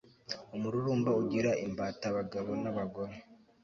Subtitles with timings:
[0.55, 3.15] umururumba ugira imbata abagabo n'abagore